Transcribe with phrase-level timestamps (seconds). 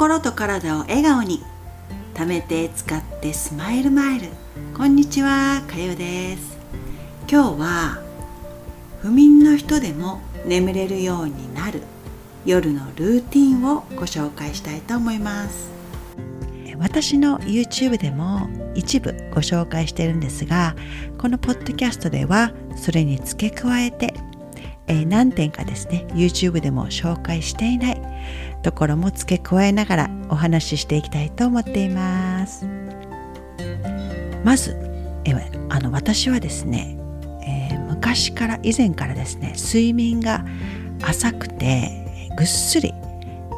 [0.00, 1.42] 心と体を笑顔に。
[2.14, 4.28] 貯めて使ってスマイルマイル。
[4.74, 6.56] こんにちはかよです。
[7.30, 8.02] 今日は
[9.02, 11.82] 不眠の人でも眠れるようになる。
[12.46, 15.70] 夜のルーティンをご紹介したいと思います。
[16.78, 20.76] 私の YouTube でも一部ご紹介してるんですが
[21.18, 24.14] このポッドキャストではそれに付け加えて、
[24.86, 28.09] えー、何点かですね YouTube でも紹介していない
[28.62, 32.66] ところも付け加えながらお話ししていきたいと思っています。
[34.44, 34.76] まず
[35.24, 35.34] え
[35.68, 36.96] あの私はですね、
[37.42, 40.44] えー、昔から以前からですね睡眠が
[41.02, 42.94] 浅くてぐっすり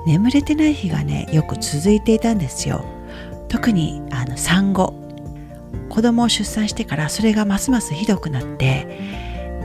[0.06, 2.84] 眠れてない日がねよく続いていたんですよ。
[3.48, 5.02] 特にあの産後。
[5.88, 8.86] 子供を出産してからそれがますますひどくなって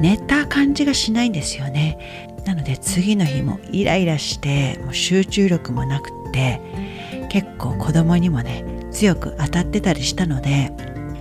[0.02, 2.36] 寝た感じがしないんですよね。
[2.48, 6.62] なので次の日もイライラしてもう集中力もなくって
[7.30, 10.72] 結構子供にもね強く当たってたりしたので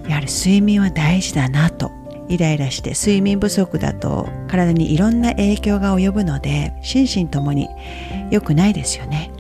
[0.09, 1.91] やはり睡眠は大事だなと
[2.29, 7.69] イライラして睡眠不足だと体にいろんな影響が及ぶので心身ともに
[8.31, 9.33] 良くないですよね。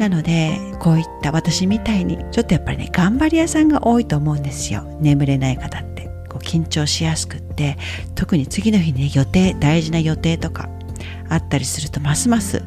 [0.00, 4.82] なのでこういった私みたいにちょっとやっぱりね頑張り屋さんが多いと思うんですよ。
[5.00, 7.78] 眠れない方ってこう緊張しやすくって
[8.16, 10.68] 特に次の日にね予定大事な予定とか
[11.28, 12.62] あったりするとますます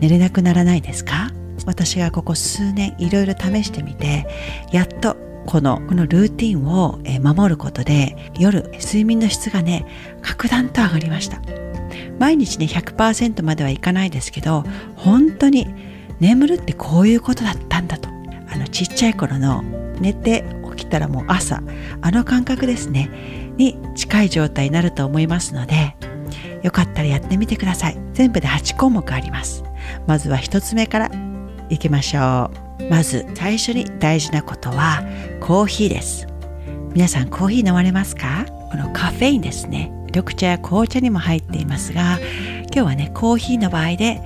[0.00, 1.30] 寝れなくならないですか？
[1.66, 4.26] 私がここ数年いろいろ試してみて
[4.72, 5.16] やっと
[5.46, 9.86] このこのルーティンを守ることで夜睡眠の質がね
[10.22, 11.40] 格段と上がりました。
[12.18, 14.64] 毎日ね100%まではいかないですけど
[14.96, 15.66] 本当に
[16.18, 18.08] 眠るってこういうことだったんだと。
[18.52, 19.62] あのちっちゃい頃の
[20.00, 20.44] 寝て
[20.76, 21.62] 起きたらもう朝
[22.00, 23.08] あの感覚ですね
[23.56, 25.96] に近い状態になると思いますので
[26.62, 27.96] よかったらやってみてください。
[28.12, 29.64] 全部で8項目あります。
[30.06, 31.10] まずは1つ目から
[31.68, 32.84] いきましょう。
[32.90, 35.02] まず最初に大事なことは
[35.40, 36.26] コーヒーです。
[36.92, 38.46] 皆さんコーヒー飲まれますか？
[38.70, 39.92] このカフェインですね。
[40.06, 42.18] 緑茶や紅茶にも入っていますが
[42.62, 44.20] 今日はねコーヒーの場合で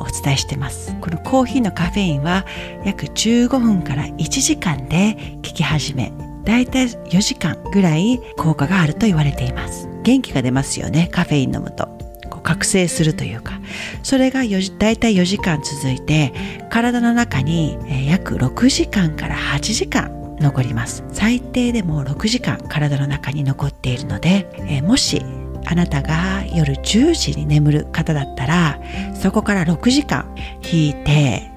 [0.00, 0.96] お伝えしてます。
[1.00, 2.46] このコーヒーのカフェインは
[2.84, 6.12] 約15分から1時間で効き始め
[6.44, 9.88] だいたい4時間ぐらい効果があると言われています。
[10.06, 11.08] 元気が出ますよね。
[11.10, 11.86] カフェイン飲むと。
[12.30, 13.60] こう覚醒するというか。
[14.04, 16.32] それがだいたい4時間続いて
[16.70, 17.76] 体の中に
[18.08, 21.02] 約6時間から8時間残ります。
[21.10, 25.22] 最低でも6時間体の中に残っているので、えもし
[25.64, 28.80] あなたが夜10時に眠る方だったら
[29.20, 31.50] そこから6時間引いて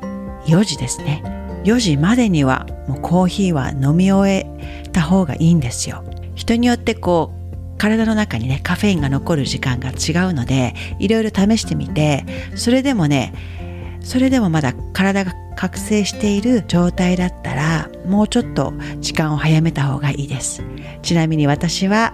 [0.48, 1.22] 4時ですね。
[1.66, 6.04] 4時までにはもうコーヒーは飲み終えた方がいいんですよ。
[6.34, 7.39] 人によってこう
[7.80, 12.26] 体の中にねカフェインが残る時間が違うのでいろいろ試してみて
[12.56, 13.34] それでもね
[14.02, 20.64] それでもまだ体が覚醒している状態だったらもうちょっと時間を早めた方がいいです。
[21.02, 22.14] ちなみに私は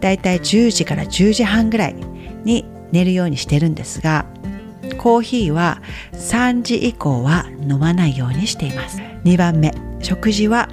[0.00, 1.94] だいたい10時から10時半ぐらい
[2.44, 4.26] に寝るようにしてるんですが
[4.98, 5.80] コーヒーは
[6.12, 8.98] 3時以降は飲まないようにしています。
[9.24, 10.68] 2番目食事は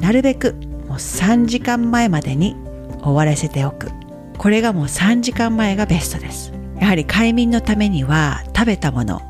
[0.00, 0.54] なるべく
[0.88, 2.56] もう3時間前までに
[3.04, 3.90] 終わらせておく。
[4.38, 6.52] これがもう3時間前がベストです。
[6.80, 9.20] やはり快眠のためには食べたもの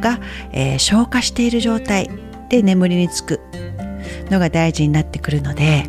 [0.00, 0.18] が、
[0.52, 2.10] えー、消化している状態
[2.48, 3.40] で眠りにつく
[4.30, 5.88] のが大事になってくるので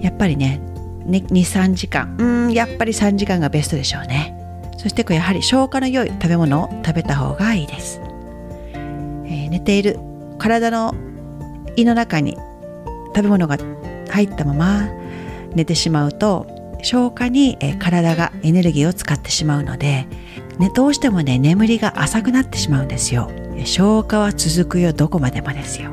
[0.00, 0.60] やっぱりね
[1.06, 2.16] 23時間。
[2.18, 4.34] うんやっぱり3時間がベストでしょうね。
[4.84, 8.02] そしてやはり消化の良い食べ物を食べた方がいいです、
[8.74, 9.98] えー、寝ている
[10.36, 10.94] 体の
[11.74, 12.36] 胃の中に
[13.16, 13.56] 食べ物が
[14.14, 14.88] 入ったまま
[15.54, 16.46] 寝てしまうと
[16.82, 20.06] 消化に、え、体がエネルギーを使ってしまうので、
[20.58, 23.30] ね、どうしてもね眠りが浅くなってしまうんですよ。
[23.64, 25.90] 消化は続くよどこまでもですよ、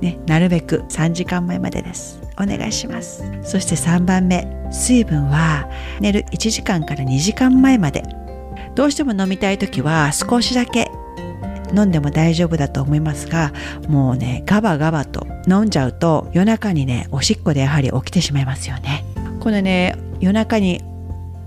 [0.00, 2.20] ね、なるべく3時間前までです。
[2.40, 3.22] お願いします。
[3.42, 5.68] そして3番目水分は
[6.00, 8.02] 寝る1時間から2時間前まで。
[8.74, 10.90] どうしても飲みたい時は少しだけ
[11.74, 13.52] 飲んでも大丈夫だと思いますが
[13.88, 19.04] もうねガバガバと飲んじゃうと夜中にねおしっこでやはり起きてしまいますよね。
[19.40, 20.82] このね夜中に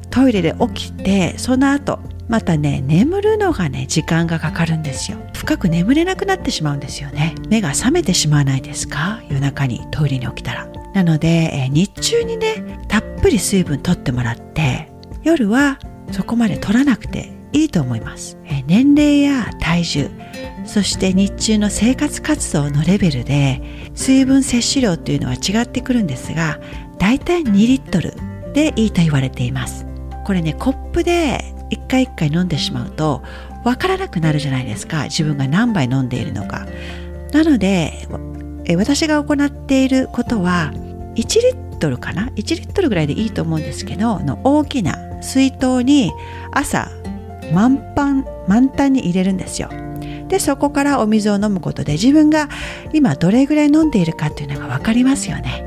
[0.10, 5.18] トイレで起きてその後またね眠るのがね時間がかかるんですよ。
[5.34, 7.36] 深く眠れなくなってしまうんですよね。
[7.50, 9.22] 目が覚めてしまわないですか？
[9.30, 10.68] 夜中にトイレに起きたら。
[10.94, 14.92] なので、え日中にねたっぷり水分とってもらって
[15.24, 15.78] 夜は
[16.12, 20.10] そこまで取らなくていいと思います、年齢や体重
[20.66, 23.62] そして日中の生活活動のレベルで
[23.96, 26.60] 水分摂取量っていうのは違ってくるんですが
[27.00, 28.14] だいたい2リットル
[28.54, 29.86] でいいと言われています。
[30.26, 33.24] これねコップで一回一回飲んでしまうと
[33.64, 36.68] わからなくなるじゃないですか自分が何杯飲んでいるのか。
[37.32, 38.08] なので
[38.76, 40.72] 私が行っていることは
[41.16, 46.12] 1リットルかな？1リットルぐらいでいいと思うんですけどの大きな水筒に
[46.52, 46.90] 朝
[47.54, 49.70] 満パン満タンに入れるんですよ。
[50.28, 52.50] でそこからお水を飲むことで自分が
[52.94, 55.64] 今どれぐらい飲んでいるかっていうのが分かりますよね。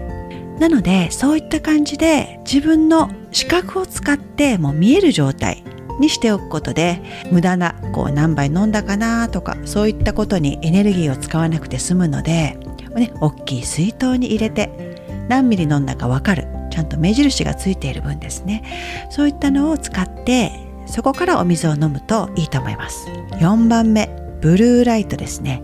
[0.58, 5.64] なのでそういった感じで自分の視覚を使ってもう見える状態
[5.98, 12.58] にしておくことで無駄なこう何杯飲んだかなとかそういったことにエネルギーを使わなくて済むので、
[12.94, 18.62] ね、大きい水筒に入れて何ミリ飲んだか分かるちゃんと目印がついている分ですね。
[19.10, 23.08] そういったのを使ってそこからお水を飲むといいと思います。
[23.40, 24.08] 4番目
[24.40, 25.62] ブルーライトですね。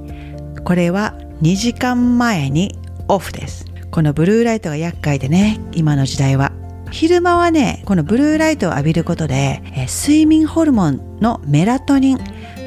[0.64, 2.78] これは2時間前に
[3.08, 3.66] オフです。
[3.90, 6.52] このブルーライトが厄介でね今の時代は。
[6.90, 12.18] 昼間はねこのブルーライトを浴びることで、え睡眠ホルモンのメラトニン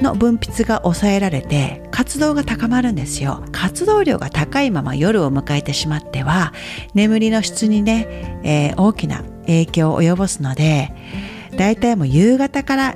[0.01, 3.43] の分泌が抑えられて活動が高まるんですよ。
[3.51, 6.53] 活動量が高いまま夜を迎えてしまっては
[6.93, 10.95] 眠りの質にね、えー、大きな影響を及ぼすのでだ
[11.35, 12.95] いたいもう夕方から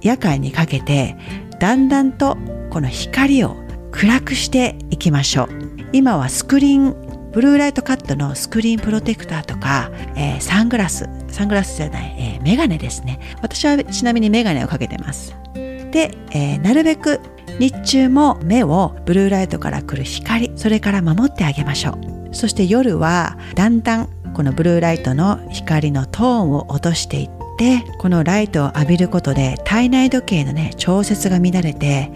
[0.00, 1.16] 夜間にかけて
[1.60, 2.36] だんだんと
[2.70, 3.56] この光を
[3.92, 5.48] 暗くしていきましょう。
[5.92, 13.20] 今はスクリーンブルーライトカットのスクリーンプロテクターとか、えー、サングラスサングラスじゃない、えー、メガネですね。
[13.42, 15.34] 私はちなみにメガネをかけてます。
[15.54, 17.20] で、えー、なるべく
[17.58, 22.34] 日中も目をブルーライトから来る光それから守ってあげましょう。
[22.34, 32.10] そして夜はだんだんこのブルーライトの光のトーンを落としていってこのライトを浴びることで体内時計のね調節が乱れて、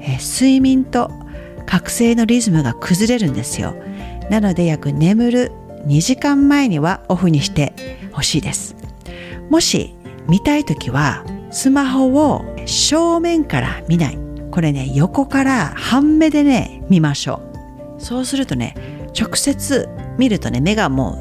[0.00, 1.10] えー、睡眠と
[1.66, 3.74] 覚醒のリズムが崩れるんですよ。
[4.30, 5.52] なので約眠る
[5.86, 7.74] 2時間前にはオフにして
[8.12, 8.76] ほしいです。
[9.50, 9.94] もし
[10.28, 14.18] 見たい時はスマホを正面から見ない。
[14.50, 17.40] これね横から半目でね見ましょ
[17.98, 18.00] う。
[18.00, 18.74] そうするとね
[19.18, 19.88] 直接
[20.18, 21.12] 見るとね目がも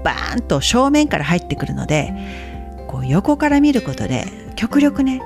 [0.00, 2.12] うバーンと正面から入ってくるので
[2.88, 4.24] こう横から見ることで
[4.56, 5.22] 極力ね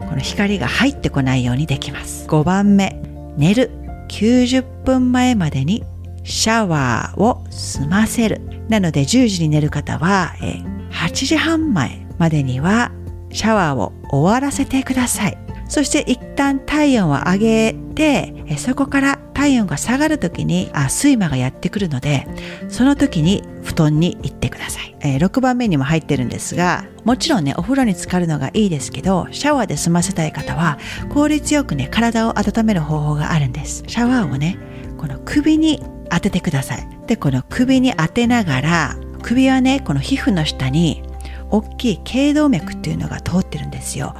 [0.00, 3.00] この光が入ってこないようにできます5番目
[3.36, 3.70] 寝る
[4.08, 5.84] 90分前までに
[6.26, 8.40] シャワーを済ませる。
[8.68, 10.60] なので10時に寝る方は、え
[10.90, 12.90] 8時半前までには
[13.30, 15.38] シャワーを終わらせてください。
[15.68, 22.26] そして一旦体温を上げて、そこから体温が下がる時にあ睡魔がやってくるので、
[22.70, 24.96] その時に布団に行ってください。
[25.00, 30.78] え6番目にも入ってるんですが、もちろんね、お風呂に浸かるのがいいですけど、シャワーで済ませたい方は、
[31.10, 33.84] 効率よくね、体を温める方法があるんです。
[33.86, 34.56] シャワーをね、
[34.96, 36.88] この首に当ててください。
[37.06, 41.02] で、この首に当てながら、首はね、この皮膚の下に
[41.50, 44.14] 大きい頸動脈っていうのが通ってるんですよ。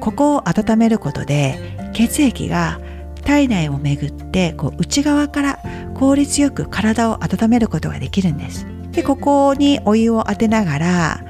[0.00, 1.58] ここを温めることで
[1.94, 2.80] 血液が
[3.22, 5.58] 体内を巡ってこう内側から
[5.94, 8.66] 効率よく体を温めることができるんです。
[8.92, 11.24] で、ここにお湯を当てながら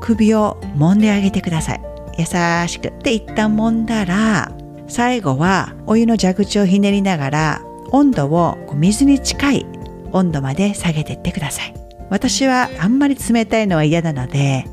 [0.00, 1.80] 首を揉んであげてください。
[2.18, 2.24] 優
[2.68, 2.92] しく。
[3.02, 4.52] で、一旦揉んだら
[4.88, 7.62] 最後はお湯の蛇口をひねりながら
[7.92, 9.66] 温度を水に近い
[10.12, 11.74] 温度まで下げていってください
[12.08, 14.64] 私はあんまり冷たいのは嫌なので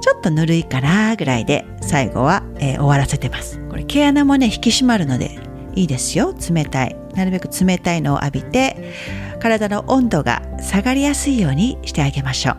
[0.00, 5.38] ちょっとぬるいかなぐらいで最後は、えー、終わらせてますこれ毛穴もね引き締まるので
[5.74, 8.94] いいですよ冷たいなるべく冷たいのを浴びて
[9.40, 12.56] 体の温度が下がりやすいようにしてあげましょう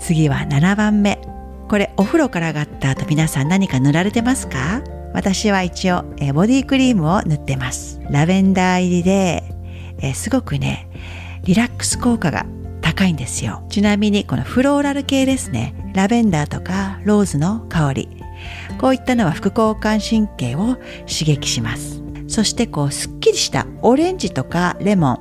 [0.00, 1.20] 次は7番目
[1.68, 4.82] これお風呂から上がった後皆さん何か塗られてますか？
[5.12, 8.00] 私は一応、えボディクリームを塗ってます。
[8.10, 9.42] ラベンダー入りで、
[10.00, 10.88] えすごくね、
[11.42, 12.46] リラックス効果が
[12.80, 13.64] 高いんですよ。
[13.68, 15.74] ちなみにこのフローラル系ですね。
[15.94, 18.08] ラベンダーとかローズの香り。
[18.80, 20.76] こういったのは副交感神経を
[21.06, 21.99] 刺激します。
[22.30, 25.18] そしてこうすっきりしたオレンジとかレモン、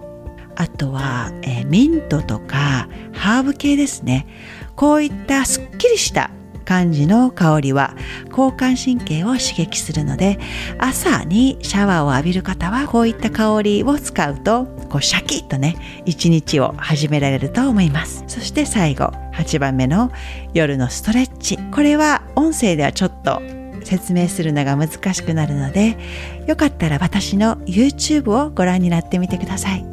[0.55, 4.27] あとは、えミントとかハーブ系ですね。
[4.75, 6.29] こういったすっきりした
[6.65, 7.95] 感じの香りは
[8.29, 10.37] 交感神経を刺激するので
[10.77, 20.11] 朝にシャワーを浴びる方はこういった香りを使うとこうシャキッとね一日を始められると思いますそして最後8番目の
[20.53, 23.58] 夜のストレッチこれは音声ではちょっと
[23.89, 25.97] 説明するのが難しくなるので
[26.45, 29.85] よかったら私の YouTube をご覧になってみてください。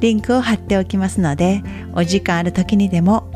[0.00, 1.62] リンクを貼っておきますので
[1.94, 3.30] お時間ある時にでも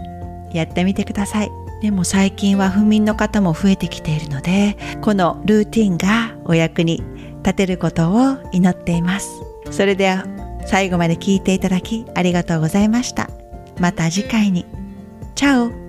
[0.53, 1.51] やってみてください。
[1.83, 7.03] でも最近は不眠の方も増えてきているのでこのルーティンがお役に
[7.43, 9.29] 立てることを祈っています。
[9.71, 10.25] それでは
[10.67, 13.31] 最後まで聞いていただきありがとうございました。
[13.81, 14.67] また次回に。
[15.35, 15.88] チャオ。